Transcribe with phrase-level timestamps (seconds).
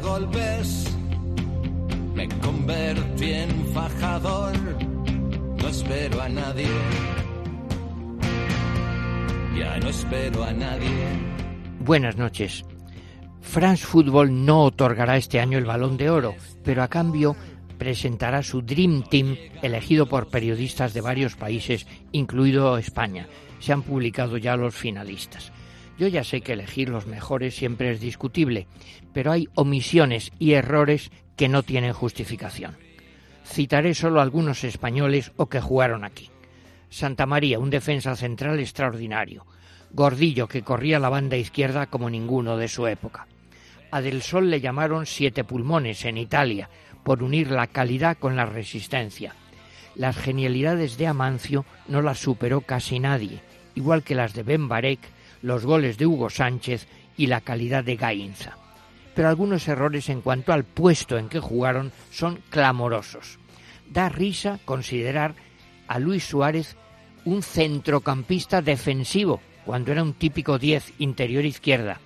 [0.00, 0.96] golpes.
[2.14, 4.52] Me convertí en fajador,
[5.60, 6.68] no espero a nadie.
[9.58, 11.34] Ya no espero a nadie.
[11.80, 12.64] Buenas noches.
[13.40, 16.34] France Football no otorgará este año el balón de oro,
[16.64, 17.36] pero a cambio
[17.78, 23.28] presentará su Dream Team elegido por periodistas de varios países, incluido España.
[23.60, 25.52] Se han publicado ya los finalistas.
[25.98, 28.66] Yo ya sé que elegir los mejores siempre es discutible,
[29.12, 32.76] pero hay omisiones y errores que no tienen justificación.
[33.46, 36.30] Citaré solo algunos españoles o que jugaron aquí.
[36.90, 39.46] Santa María, un defensa central extraordinario.
[39.92, 43.26] Gordillo, que corría la banda izquierda como ninguno de su época.
[43.90, 46.68] A Del Sol le llamaron siete pulmones en Italia,
[47.04, 49.34] por unir la calidad con la resistencia.
[49.94, 53.40] Las genialidades de Amancio no las superó casi nadie,
[53.76, 54.98] igual que las de Ben Barek,
[55.44, 58.56] los goles de Hugo Sánchez y la calidad de Gainza.
[59.14, 63.38] Pero algunos errores en cuanto al puesto en que jugaron son clamorosos.
[63.90, 65.34] Da risa considerar
[65.86, 66.76] a Luis Suárez
[67.26, 72.00] un centrocampista defensivo, cuando era un típico 10 interior izquierda,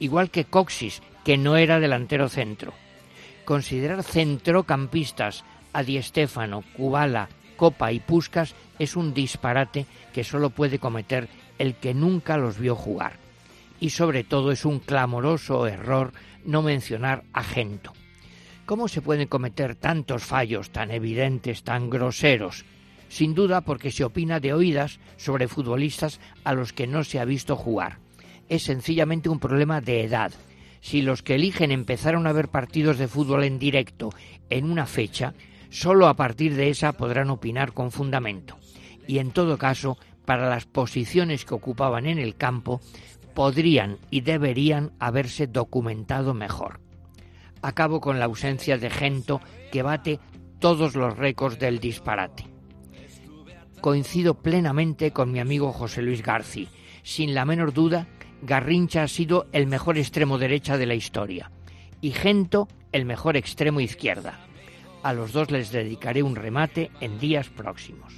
[0.00, 2.74] igual que Coxis, que no era delantero centro.
[3.44, 10.78] Considerar centrocampistas a Di Stéfano, Kubala, Copa y Puskas es un disparate que solo puede
[10.78, 13.18] cometer el que nunca los vio jugar.
[13.80, 16.12] Y sobre todo es un clamoroso error
[16.44, 17.92] no mencionar a Gento.
[18.66, 22.64] ¿Cómo se pueden cometer tantos fallos tan evidentes, tan groseros?
[23.08, 27.24] Sin duda porque se opina de oídas sobre futbolistas a los que no se ha
[27.24, 27.98] visto jugar.
[28.48, 30.32] Es sencillamente un problema de edad.
[30.80, 34.10] Si los que eligen empezaron a ver partidos de fútbol en directo
[34.48, 35.34] en una fecha,
[35.72, 38.58] solo a partir de esa podrán opinar con fundamento.
[39.08, 42.80] Y en todo caso, para las posiciones que ocupaban en el campo,
[43.34, 46.80] podrían y deberían haberse documentado mejor.
[47.62, 49.40] Acabo con la ausencia de Gento
[49.72, 50.20] que bate
[50.58, 52.44] todos los récords del disparate.
[53.80, 56.68] Coincido plenamente con mi amigo José Luis Garci.
[57.02, 58.06] Sin la menor duda,
[58.42, 61.50] Garrincha ha sido el mejor extremo derecha de la historia
[62.00, 64.51] y Gento el mejor extremo izquierda.
[65.02, 68.14] A los dos les dedicaré un remate en días próximos.